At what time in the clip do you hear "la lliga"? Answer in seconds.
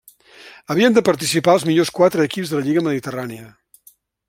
2.59-2.85